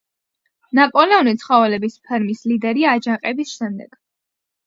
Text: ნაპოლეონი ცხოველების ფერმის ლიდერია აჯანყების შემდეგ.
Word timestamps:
ნაპოლეონი 0.77 1.33
ცხოველების 1.43 1.99
ფერმის 2.07 2.41
ლიდერია 2.53 2.93
აჯანყების 3.01 3.55
შემდეგ. 3.59 3.95